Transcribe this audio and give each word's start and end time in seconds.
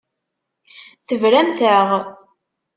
Tebramt-aɣ. 1.07 1.89